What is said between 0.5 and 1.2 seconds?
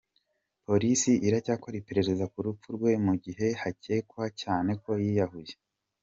Police